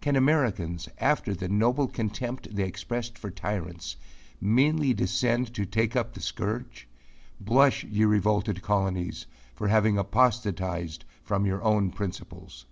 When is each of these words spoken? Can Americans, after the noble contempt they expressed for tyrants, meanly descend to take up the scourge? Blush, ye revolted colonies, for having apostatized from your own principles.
Can 0.00 0.14
Americans, 0.14 0.88
after 0.98 1.34
the 1.34 1.48
noble 1.48 1.88
contempt 1.88 2.54
they 2.54 2.62
expressed 2.62 3.18
for 3.18 3.32
tyrants, 3.32 3.96
meanly 4.40 4.94
descend 4.94 5.52
to 5.54 5.66
take 5.66 5.96
up 5.96 6.12
the 6.14 6.20
scourge? 6.20 6.86
Blush, 7.40 7.82
ye 7.82 8.04
revolted 8.04 8.62
colonies, 8.62 9.26
for 9.56 9.66
having 9.66 9.98
apostatized 9.98 11.04
from 11.24 11.46
your 11.46 11.64
own 11.64 11.90
principles. 11.90 12.64